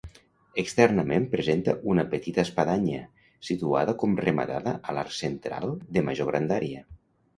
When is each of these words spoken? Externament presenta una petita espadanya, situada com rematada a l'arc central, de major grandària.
Externament 0.61 1.25
presenta 1.33 1.75
una 1.91 2.05
petita 2.15 2.41
espadanya, 2.49 3.03
situada 3.53 3.95
com 4.05 4.17
rematada 4.25 4.75
a 4.93 4.97
l'arc 4.99 5.17
central, 5.21 5.73
de 5.99 6.05
major 6.09 6.33
grandària. 6.33 6.83